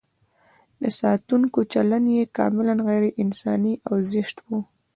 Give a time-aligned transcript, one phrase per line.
[0.81, 4.49] د ساتونکو چلند یې کاملاً غیر انساني او زشت و.